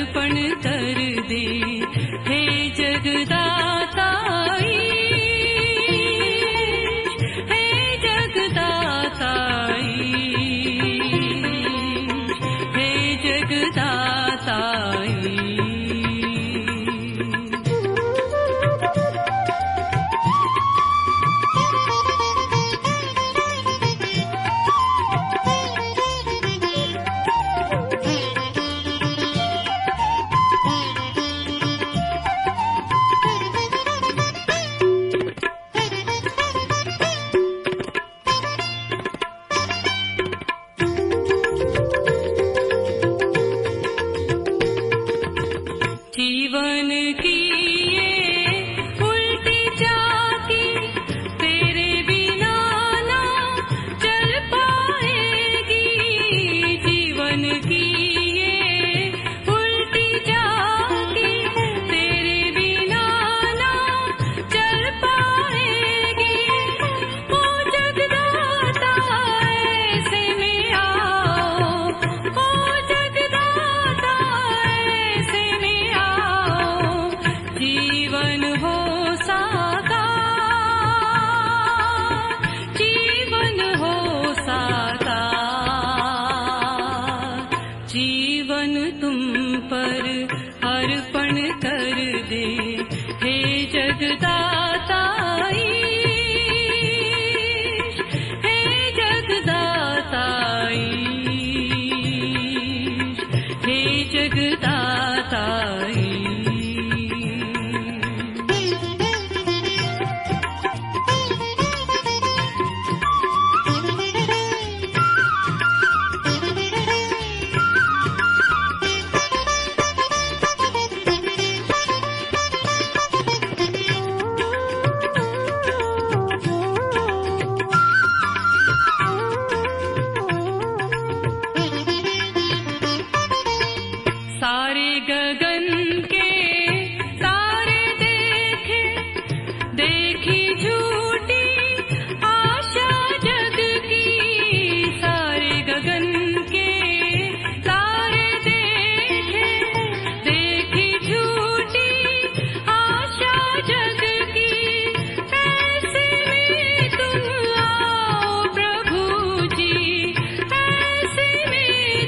[0.00, 0.98] अर्पण कर
[1.28, 1.59] दे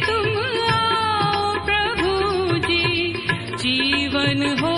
[0.06, 0.38] तुम
[0.72, 3.12] आओ प्रभु जी
[3.64, 4.74] जीवन हो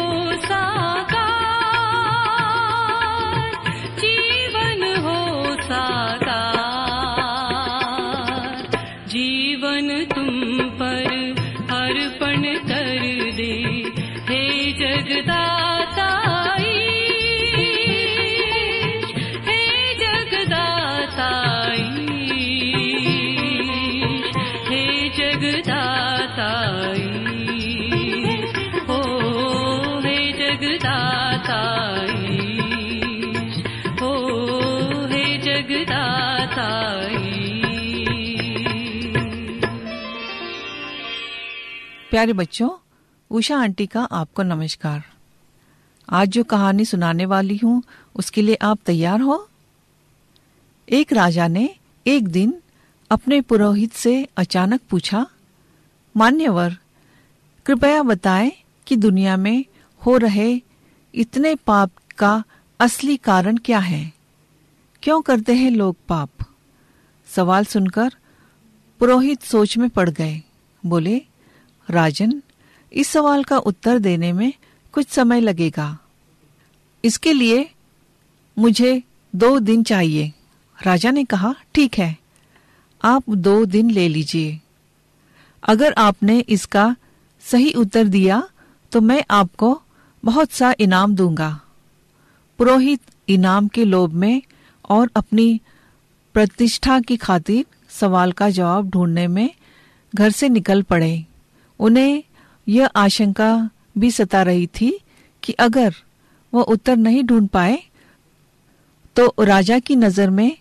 [42.14, 42.70] प्यारे बच्चों,
[43.30, 45.04] उषा आंटी का आपको नमस्कार।
[46.10, 47.82] आज जो कहानी सुनाने वाली हूँ,
[48.14, 49.48] उसके लिए आप तैयार हो?
[50.88, 51.74] एक राजा ने
[52.06, 52.62] एक दिन
[53.10, 55.26] अपने पुरोहित से अचानक पूछा,
[56.16, 56.76] मान्यवर,
[57.66, 58.52] कृपया बताएँ
[58.86, 59.64] कि दुनिया में
[60.06, 60.62] हो रहे
[61.14, 62.44] इतने पाप का
[62.80, 64.12] असली कारण क्या है?
[65.02, 66.30] क्यों करते हैं लोग पाप?
[67.26, 68.10] सवाल सुनकर
[68.98, 70.42] पुरोहित सोच में पड़ गए।
[70.86, 71.22] बोले
[71.88, 72.42] राजन,
[72.92, 74.52] इस सवाल का उत्तर देने में
[74.94, 75.96] कुछ समय लगेगा।
[77.04, 77.68] इसके लिए
[78.56, 79.02] मुझे
[79.34, 80.32] दो दिन चाहिए।
[80.78, 82.16] राजा ने कहा, ठीक है,
[83.04, 84.60] आप दो दिन ले लीजिए।
[85.62, 86.94] अगर आपने इसका
[87.44, 88.42] सही उत्तर दिया
[88.92, 89.80] तो मैं आपको
[90.22, 91.60] बहुत सा इनाम दूँगा।
[92.58, 94.42] पुरोहित इनाम के लोभ में
[94.90, 95.60] और अपनी
[96.34, 99.50] प्रतिष्ठा की खातिर सवाल का जवाब ढूँढने में
[100.14, 101.24] घर से निकल पड़े।
[101.80, 102.22] उन्हें
[102.68, 105.00] यह आशंका भी सता रही थी
[105.42, 105.94] कि अगर
[106.52, 107.82] वह उत्तर नहीं ढूंढ पाए
[109.16, 110.56] तो राजा की नज़र में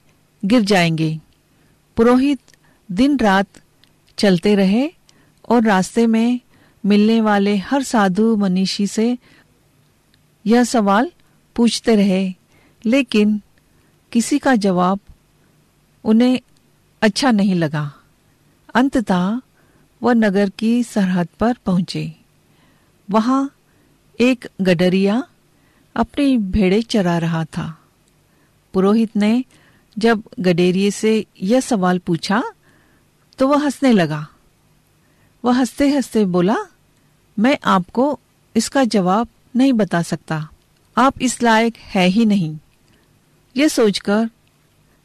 [0.46, 1.20] गिर जाएँगे।
[1.98, 2.40] पुरोहित
[2.90, 3.48] दिन रात
[4.18, 4.88] चलते रहे
[5.50, 6.40] और रास्ते में
[6.84, 9.18] मिलने वाले हर साधु मनीषी से
[10.46, 11.12] यह सवाल
[11.56, 12.34] पूछते रहे,
[12.86, 13.42] लेकिन
[14.12, 15.00] किसी का जवाब
[16.04, 16.40] उन्हें
[17.02, 17.92] अच्छा नहीं लगा।
[18.76, 19.40] अंततः
[20.04, 22.16] वह नगर की सरहद पर पहुँचे।
[23.12, 23.56] वहाँ
[24.20, 25.24] एक गडरिया
[25.96, 27.80] अपनी भेड़े चरा रहा था।
[28.74, 29.44] पुरोहित ने
[29.98, 32.44] जब गडेरिए से यह सवाल पूछा
[33.38, 34.28] तो वह हंसने लगा।
[35.46, 36.58] वह हँसते हँसते बोला,
[37.40, 38.20] मैं आपको
[38.56, 40.50] इसका जवाब नहीं बता सकता।
[40.98, 42.58] आप इस लायक है ही नहीं।
[43.58, 44.30] यह सोचकर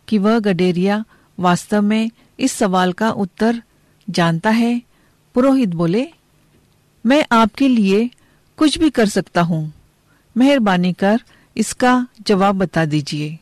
[0.09, 1.05] कि वह गडेरिया
[1.39, 2.11] वास्तव में
[2.41, 3.63] इस सवाल का उत्तर
[4.11, 4.88] जानता है
[5.35, 6.13] पुरोहित बोले,
[7.07, 8.11] मैं आपके लिए
[8.57, 9.73] कुछ भी कर सकता हूँ।
[10.37, 11.21] मेहरबानी कर
[11.57, 13.39] इसका जवाब बता दीजिए।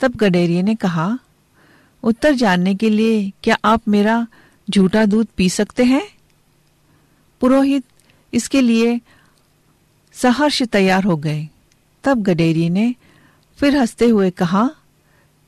[0.00, 1.18] तब गडेरिए ने कहा,
[2.02, 4.26] उत्तर जानने के लिए क्या आप मेरा
[4.70, 6.08] झूठा दूध पी सकते हैं?
[7.40, 7.84] पुरोहित
[8.34, 9.00] इसके लिए
[10.12, 11.48] सहर्ष तैयार हो गए।
[12.04, 12.94] तब गडेरिए ने
[13.56, 14.70] फिर हँसते हुए कहा,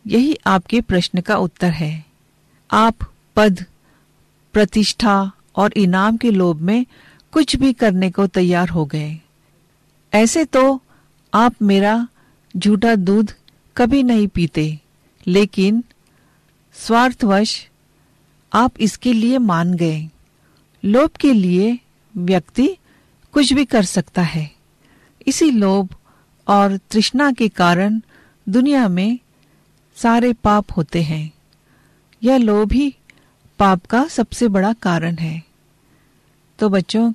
[0.06, 2.04] यही आपके प्रश्न का उत्तर है।
[2.70, 2.94] आप
[3.36, 3.64] पद
[4.52, 6.86] प्रतिष्ठा और इनाम के लोभ में
[7.32, 9.18] कुछ भी करने को तैयार हो गए।
[10.12, 10.80] ऐसे तो
[11.34, 12.08] आप मेरा
[12.56, 13.32] झूठा दूध
[13.76, 14.78] कभी नहीं पीते,
[15.26, 15.84] लेकिन
[16.74, 17.68] स्वार्थवश
[18.52, 20.08] आप इसके लिए मान गए।
[20.84, 21.78] लोभ के लिए
[22.16, 22.68] व्यक्ति
[23.32, 24.50] कुछ भी कर सकता है।
[25.26, 25.94] इसी लोभ
[26.48, 28.00] और तृष्णा के कारण
[28.48, 29.18] दुनिया में
[29.96, 31.32] सारे पाप होते हैं।
[32.22, 32.94] यह लोभ ही
[33.58, 35.42] पाप का सबसे बड़ा कारण है।
[36.58, 37.12] तो बच्चों,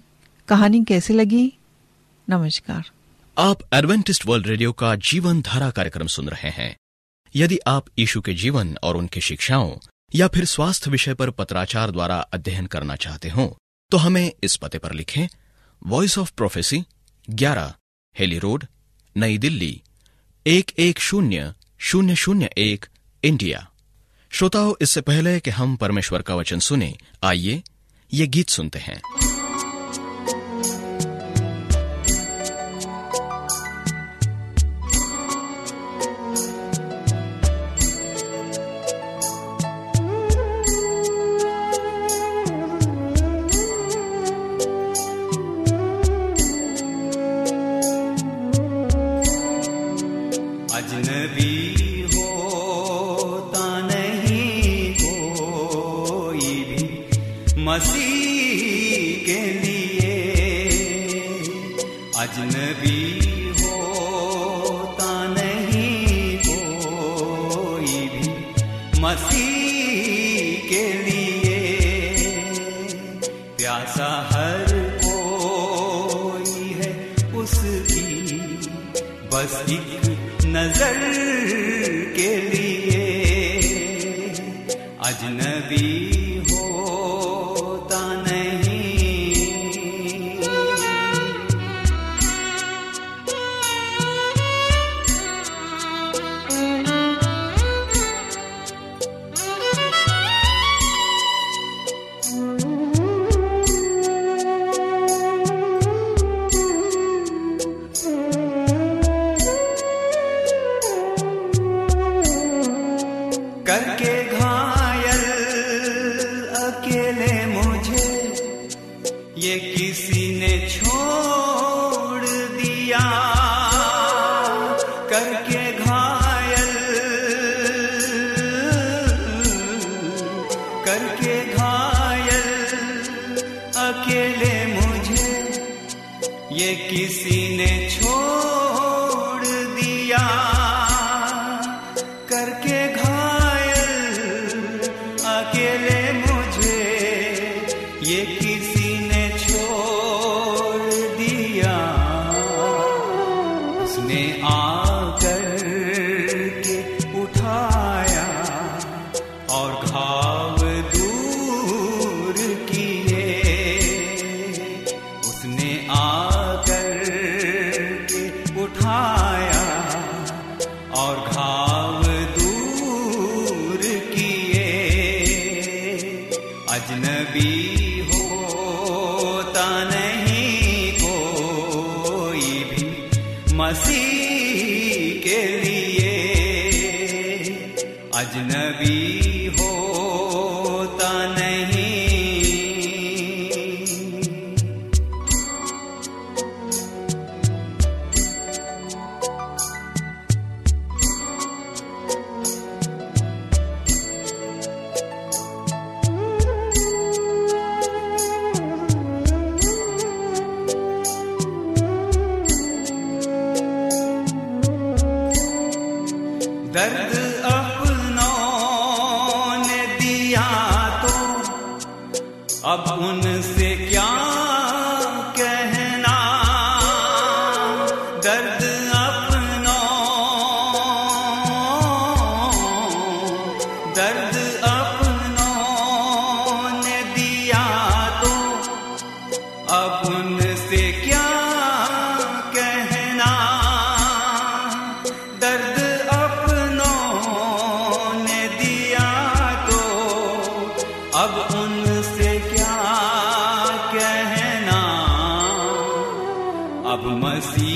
[0.48, 1.54] कहानी कैसी लगी?
[2.30, 2.90] नमस्कार।
[3.38, 6.78] आप एडवेंटिस्ट वर्ल्ड रेडियो का जीवन धारा कार्यक्रम सुन रहे हैं।
[7.36, 9.78] यदि आप यीशु के जीवन और उनकी शिक्षाओं
[10.16, 13.58] या फिर स्वास्थ्य विषय पर पत्राचार द्वारा अध्ययन करना चाहते हो
[13.92, 15.28] तो हमें इस पते पर लिखें
[15.86, 16.84] Voice of Prophecy
[17.30, 17.74] 11
[18.20, 18.66] Hailey Road
[19.18, 19.82] Nai Delhi,
[20.48, 22.86] एक एक शून्य शून्य शून्य एक,
[23.24, 23.71] इंडिया।
[24.34, 27.64] श्रोताओं इससे पहले कि हम परमेश्वर का वचन सुने आइए
[28.14, 29.02] ये गीत सुनते हैं।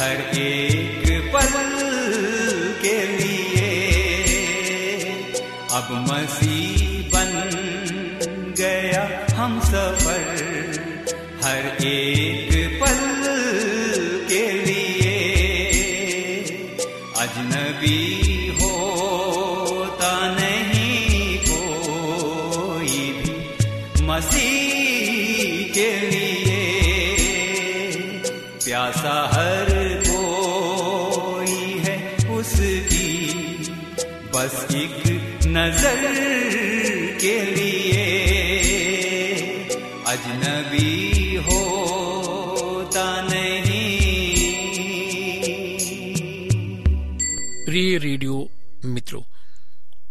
[0.00, 1.54] हर एक पल
[2.82, 3.66] के लिए।
[5.78, 6.78] अब मसीह
[7.14, 7.32] बन
[8.58, 9.02] गया
[9.36, 10.24] हम सफ़र
[11.44, 12.29] हर एक
[35.50, 36.02] नज़र
[37.20, 38.04] के लिए
[40.06, 43.96] अजनबी होता नहीं।
[47.66, 48.48] प्रिय रेडियो
[48.84, 49.22] मित्रों,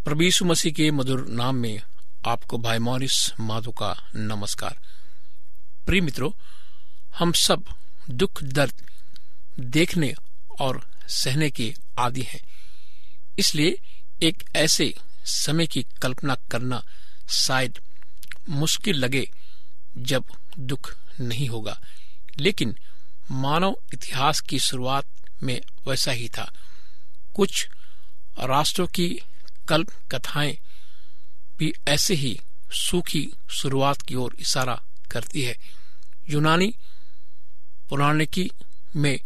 [0.04, 1.82] प्रभीसु मसीह के मधुर नाम में
[2.26, 4.76] आपको भाई मॉरिस माधो का नमस्कार।
[5.86, 6.32] प्रिय मित्रों,
[7.20, 7.64] हम सब
[8.10, 8.74] दुख, दर्द
[9.60, 10.14] देखने
[10.62, 12.42] और सहने के आदि हैं।
[13.40, 13.78] इसलिए
[14.24, 14.94] एक ऐसे
[15.30, 16.84] समय की कल्पना करना
[17.30, 17.80] शायद
[18.50, 19.32] मुश्किल लगे
[19.98, 20.24] जब
[20.60, 21.82] दुख नहीं होगा।
[22.40, 22.78] लेकिन
[23.32, 25.06] मानव इतिहास की शुरुआत
[25.44, 26.52] में वैसा ही था।
[27.36, 27.70] कुछ
[28.40, 29.22] राष्ट्रों की
[29.68, 30.58] कल्प कथाएँ
[31.58, 32.40] भी ऐसे ही
[32.72, 34.82] सूखी शुरुआत की ओर इशारा
[35.12, 35.58] करती है।
[36.30, 36.74] यूनानी
[37.90, 38.52] पुराणिकी
[38.96, 39.20] में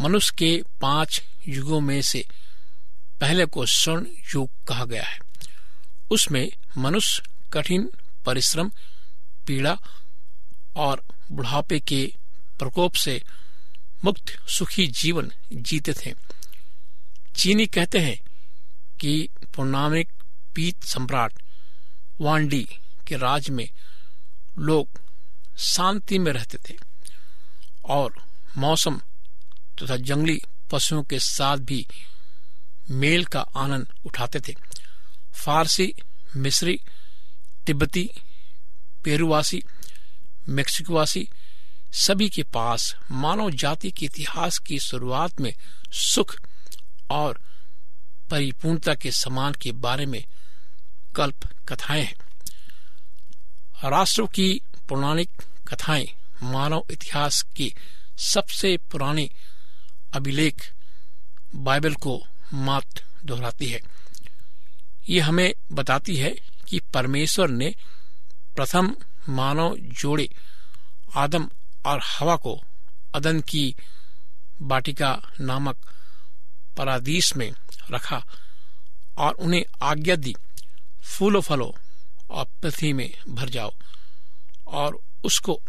[0.00, 2.24] मनुष्य के पाँच युगों में से
[3.22, 5.18] पहले को स्वर्ण युग कहा गया है।
[6.10, 7.90] उसमें मनुष्य कठिन
[8.24, 8.70] परिश्रम,
[9.46, 9.78] पीड़ा
[10.76, 11.02] और
[11.32, 12.14] बुढ़ापे के
[12.58, 13.22] प्रकोप से
[14.04, 16.14] मुक्त सुखी जीवन जीते थे।
[17.36, 18.18] चीनी कहते हैं
[19.00, 20.08] कि पूर्णामिक
[20.54, 21.32] पीत सम्राट
[22.20, 22.68] वांडी
[23.06, 23.68] के राज में
[24.58, 24.88] लोग
[25.58, 26.78] शांति में रहते थे
[27.84, 28.14] और
[28.58, 29.00] मौसम
[29.82, 31.86] तथा जंगली पशुओं के साथ भी
[32.92, 34.54] मेल का आनंद उठाते थे।
[35.34, 35.94] फारसी,
[36.36, 36.80] मिस्री,
[37.66, 38.10] तिब्बती,
[39.04, 39.62] पेरुवासी,
[40.48, 41.28] मेक्सिकोवासी
[41.92, 45.54] सभी के पास मानव जाति के इतिहास की शुरुआत में
[45.92, 46.36] सुख
[47.10, 47.40] और
[48.30, 50.24] परिपूर्णता के समान के बारे में
[51.14, 52.14] कल्प कथाएँ हैं।
[53.90, 55.30] राष्ट्रों की पौराणिक
[55.68, 56.08] कथाएँ
[56.42, 57.74] मानव इतिहास की
[58.18, 59.30] सबसे पुरानी
[60.12, 60.72] अभिलेख
[61.54, 62.86] बाइबल को मात
[63.24, 63.80] दोहराती है।
[65.08, 66.30] ये हमें बताती है
[66.68, 67.74] कि परमेश्वर ने
[68.56, 68.96] प्रथम
[69.28, 70.28] मानव जोड़े
[71.14, 71.50] आदम
[71.86, 72.62] और हवा को
[73.14, 73.76] अदन की
[74.62, 75.76] बाटिका नामक
[76.76, 77.52] परादीस में
[77.90, 78.24] रखा
[79.18, 80.34] और उन्हें आज्ञा दी,
[81.04, 81.76] फूलो, फलो
[82.30, 83.72] और पृथ्वी में भर जाओ
[84.66, 85.60] और उसको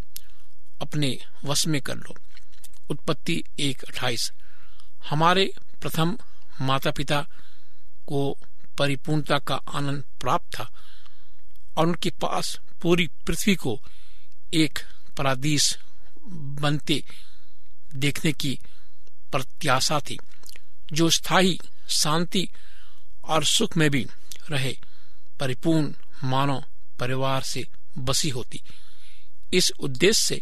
[0.81, 2.15] अपने वश में कर लो।
[2.89, 4.31] उत्पत्ति एक अट्ठाईस।
[5.10, 6.17] हमारे प्रथम
[6.61, 7.27] माता पिता
[8.07, 8.37] को
[8.77, 10.69] परिपूर्णता का आनंद प्राप्त था
[11.77, 13.81] और उनके पास पूरी पृथ्वी को
[14.53, 14.79] एक
[15.17, 15.77] परादीस
[16.27, 17.03] बनते
[17.95, 18.59] देखने की
[19.31, 20.19] प्रत्याशा थी,
[20.93, 22.49] जो स्थायी शांति
[23.23, 24.07] और सुख में भी
[24.51, 24.77] रहे,
[25.39, 26.63] परिपूर्ण मानव
[26.99, 28.61] परिवार से बसी होती।
[29.53, 30.41] इस उद्देश्य से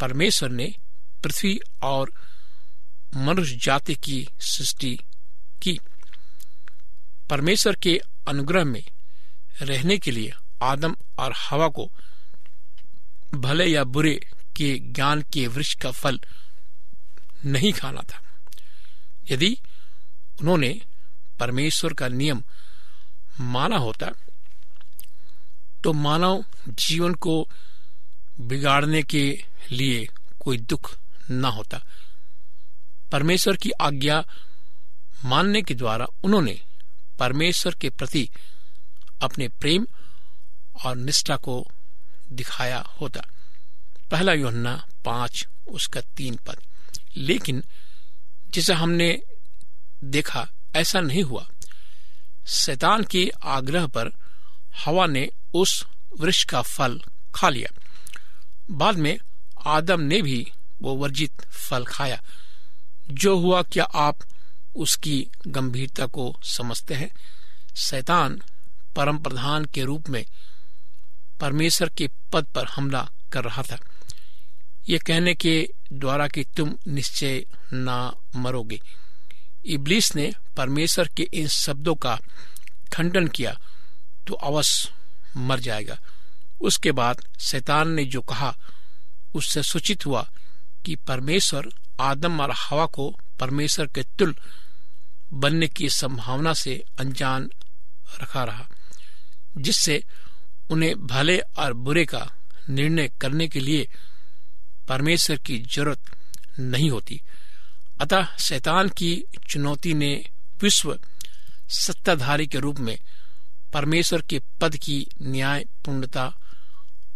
[0.00, 0.74] परमेश्वर ने
[1.22, 2.12] पृथ्वी और
[3.16, 4.98] मनुष्य जाति की सृष्टि
[5.62, 5.78] की
[7.30, 8.82] परमेश्वर के अनुग्रह में
[9.62, 11.90] रहने के लिए आदम और हवा को
[13.34, 14.14] भले या बुरे
[14.56, 16.20] के ज्ञान के वृक्ष का फल
[17.46, 18.20] नहीं खाना था।
[19.30, 19.56] यदि
[20.40, 20.80] उन्होंने
[21.40, 22.42] परमेश्वर का नियम
[23.40, 24.10] माना होता
[25.84, 27.48] तो मानव जीवन को
[28.40, 30.08] बिगाड़ने के लिए
[30.40, 30.96] कोई दुख
[31.30, 31.80] न होता।
[33.12, 34.24] परमेश्वर की आज्ञा
[35.24, 36.60] मानने के द्वारा उन्होंने
[37.18, 38.28] परमेश्वर के प्रति
[39.22, 39.86] अपने प्रेम
[40.84, 41.68] और निष्ठा को
[42.32, 43.20] दिखाया होता।
[44.10, 46.56] पहला योहन्ना पाँच, उसका तीन पद।
[47.16, 47.64] लेकिन
[48.50, 49.22] जिसे हमने
[50.04, 51.48] देखा, ऐसा नहीं हुआ।
[52.46, 54.10] शैतान के आग्रह पर
[54.84, 55.86] हवा ने उस
[56.20, 57.00] वृक्ष का फल
[57.34, 57.80] खा लिया।
[58.70, 59.18] बाद में
[59.66, 60.52] आदम ने भी
[60.82, 62.22] वो वर्जित फल खाया।
[63.10, 64.16] जो हुआ, क्या आप
[64.74, 67.10] उसकी गंभीरता को समझते हैं।
[67.76, 68.40] शैतान
[68.96, 70.24] परम प्रधान के रूप में
[71.40, 73.78] परमेश्वर के पद पर हमला कर रहा था।
[74.88, 78.80] ये कहने के द्वारा कि तुम निश्चय ना मरोगे।
[79.64, 82.18] इब्लिस ने परमेश्वर के इन शब्दों का
[82.92, 83.58] खंडन किया
[84.26, 84.92] तो अवश्य
[85.36, 85.98] मर जाएगा।
[86.60, 88.56] उसके बाद शैतान ने जो कहा,
[89.34, 90.28] उससे सूचित हुआ
[90.84, 91.68] कि परमेश्वर
[92.00, 93.08] आदम और हवा को
[93.40, 94.34] परमेश्वर के तुल
[95.32, 97.50] बनने की संभावना से अनजान
[98.22, 98.66] रखा रहा,
[99.58, 100.02] जिससे
[100.70, 102.26] उन्हें भले और बुरे का
[102.70, 103.88] निर्णय करने के लिए
[104.88, 106.10] परमेश्वर की ज़रूरत
[106.60, 107.20] नहीं होती।
[108.00, 109.12] अतः शैतान की
[109.48, 110.12] चुनौती ने
[110.62, 110.98] विश्व
[111.68, 112.98] सत्ताधारी के रूप में
[113.72, 116.32] परमेश्वर के पद की न्याय पूर्णता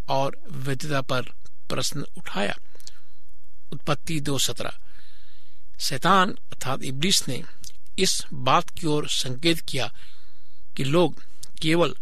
[0.09, 1.21] और वैधता पर
[1.69, 2.55] प्रश्न उठाया।
[3.71, 4.73] उत्पत्ति दो सत्रह।
[5.79, 7.43] शैतान अर्थात इब्लिस ने
[7.99, 9.93] इस बात की ओर संकेत किया
[10.77, 11.23] कि लोग
[11.61, 11.95] केवल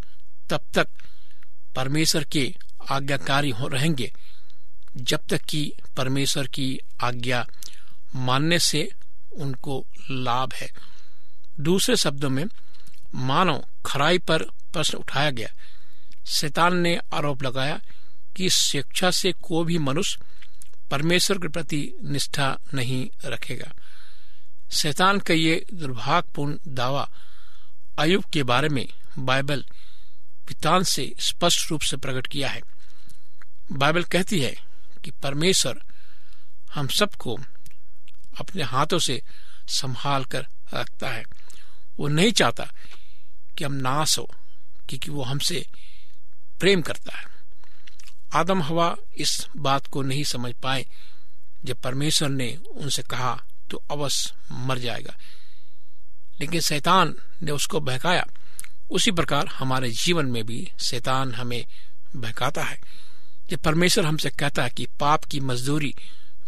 [0.49, 0.88] तब तक
[1.76, 2.56] परमेश्वर के
[2.91, 4.13] आज्ञाकारी हो रहेंगे,
[4.97, 7.47] जब तक कि परमेश्वर की आज्ञा
[8.15, 8.91] मानने से
[9.34, 10.71] उनको लाभ है।
[11.60, 12.45] दूसरे शब्दों में,
[13.15, 15.49] मानव खराई पर प्रश्न उठाया गया।
[16.26, 17.82] शैतान ने आरोप लगाया
[18.36, 20.19] कि शिक्षा से कोई भी मनुष्य
[20.93, 23.71] परमेश्वर के प्रति निष्ठा नहीं रखेगा।
[24.71, 27.10] शैतान का ये दुर्भाग्यपूर्ण दावा
[27.99, 28.88] अयुब के बारे में
[29.19, 29.65] बाइबल
[30.47, 32.62] पितान से स्पष्ट रूप से प्रकट किया है।
[33.71, 34.56] बाइबल कहती है
[35.03, 35.82] कि परमेश्वर
[36.73, 37.39] हम सबको
[38.39, 39.21] अपने हाथों से
[39.67, 41.23] संभाल कर रखता है।
[41.99, 42.71] वो नहीं चाहता
[43.58, 44.32] कि हम नाश हो,
[44.89, 45.67] क्योंकि वो हमसे
[46.60, 47.32] प्रेम करता है।
[48.33, 50.85] आदम हवा इस बात को नहीं समझ पाए।
[51.65, 55.17] जब परमेश्वर ने उनसे कहा तो अवश्य मर जाएगा।
[56.39, 58.25] लेकिन शैतान ने उसको बहकाया।
[58.91, 61.65] उसी प्रकार हमारे जीवन में भी शैतान हमें
[62.15, 62.81] बहकाता है।
[63.49, 65.95] जब परमेश्वर हमसे कहता है कि पाप की मजदूरी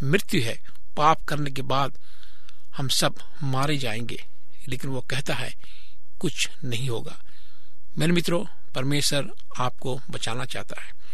[0.03, 0.61] मृत्यु है,
[0.97, 1.97] पाप करने के बाद
[2.77, 4.25] हम सब मारे जाएँगे,
[4.67, 5.55] लेकिन वो कहता है,
[6.19, 7.23] कुछ नहीं होगा।
[7.97, 8.45] मेरे मित्रों,
[8.75, 11.04] परमेश्वर आपको बचाना चाहता है।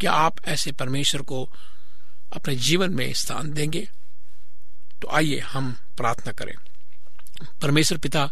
[0.00, 1.50] क्या आप ऐसे परमेश्वर को
[2.32, 3.88] अपने जीवन में स्थान देंगे?
[5.02, 6.54] तो आइए हम प्रार्थना करें।
[7.62, 8.30] परमेश्वर पिता,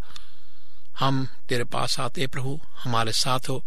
[0.99, 3.65] हम तेरे पास आते प्रभु, हमारे साथ हो,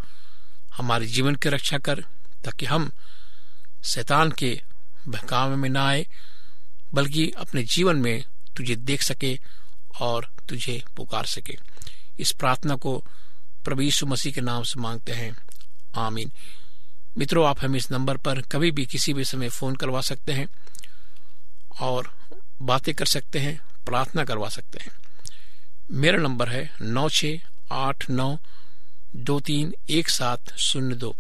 [0.78, 2.02] हमारे जीवन की रक्षा कर,
[2.44, 2.92] ताकि हम
[3.84, 4.62] शैतान के
[5.08, 6.08] बहकावे में ना आए,
[6.94, 8.24] बल्कि अपने जीवन में
[8.56, 9.40] तुझे देख सके
[10.00, 11.58] और तुझे पुकार सके।
[12.20, 13.06] इस प्रार्थना को
[13.66, 15.38] प्रभु यीशु मसीह के नाम से मांगते हैं।
[15.96, 16.32] आमीन।
[17.18, 20.48] मित्रों, आप हमें इस नंबर पर कभी भी किसी भी समय फ़ोन करवा सकते हैं
[21.82, 22.12] और
[22.62, 24.92] बातें कर सकते हैं, प्रार्थना करवा सकते हैं।
[25.92, 27.26] मेरा नंबर है नौ छ
[27.72, 28.38] आठ नौ
[29.18, 31.16] दो तीन एक सात शून्य दो।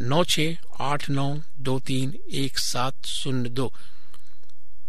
[0.00, 0.40] नौ छ
[0.80, 1.26] आठ नौ
[1.60, 3.72] दो तीन एक सात शून्य दो।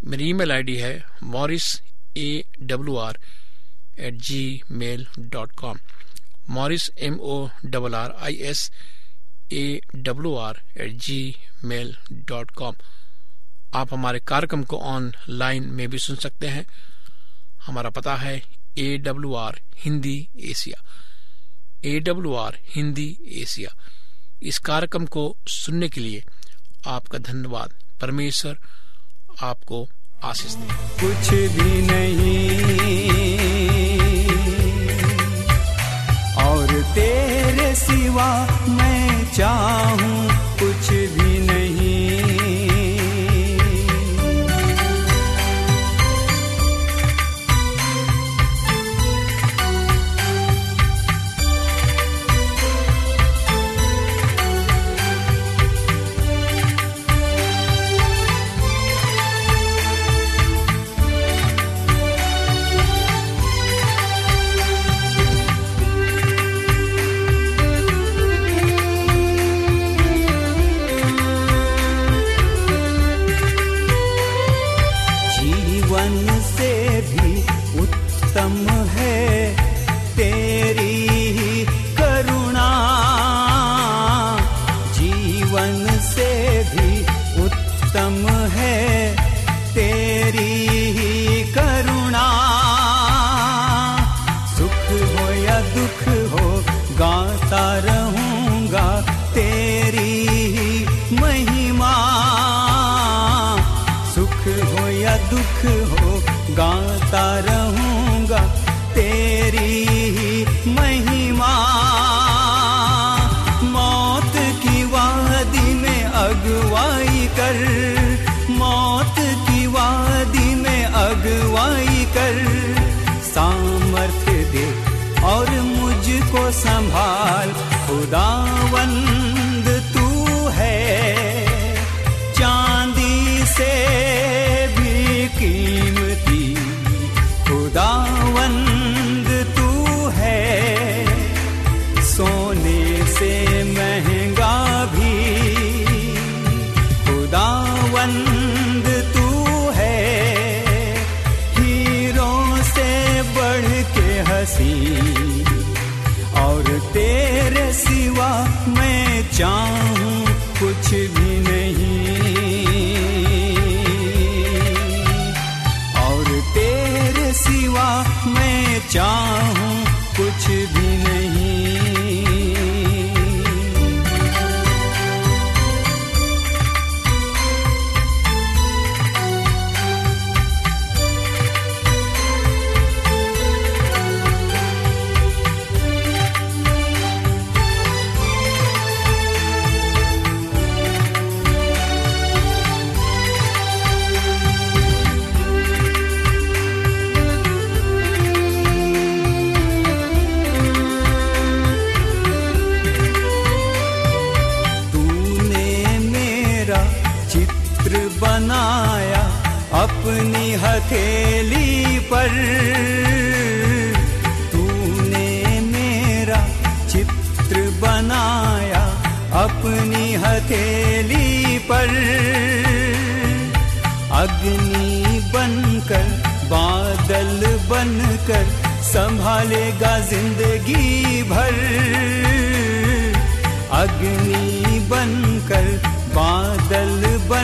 [0.04, 1.82] मेरी ईमेल आईडी है Morris
[2.18, 3.20] A W R
[4.00, 4.14] at
[4.72, 5.80] gmail dot com.
[6.50, 8.70] Morris M O double R I S
[9.54, 10.92] A W R at
[11.64, 12.74] gmail dot com
[13.74, 16.66] आप हमारे कार्यक्रम को ऑनलाइन में भी सुन सकते हैं।
[17.66, 18.44] हमारा पता है
[18.78, 20.84] A W R Hindi Asia.
[21.86, 23.76] A W R Hindi Asia.
[24.44, 26.24] इस कार्यक्रम को सुनने के लिए
[26.88, 28.60] आपका धन्यवाद। परमेश्वर
[29.42, 29.90] आपको
[30.24, 32.50] आशीष दे। कुछ भी नहीं।
[36.46, 38.55] और तेरे सिवा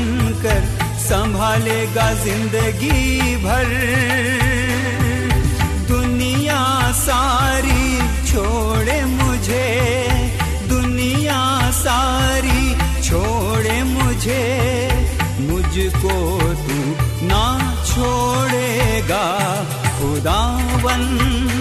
[0.02, 0.62] बनकर
[1.00, 3.68] संभालेगा ज़िंदगी भर।
[5.88, 6.62] दुनिया
[6.92, 7.84] सारी
[8.32, 9.68] छोड़े मुझे,
[10.70, 11.40] दुनिया
[11.80, 12.64] सारी
[13.04, 14.44] छोड़े मुझे।
[15.42, 16.18] मुझको
[16.64, 16.80] तू
[17.28, 17.46] ना
[17.86, 19.26] छोड़ेगा
[20.00, 21.61] खुदावंद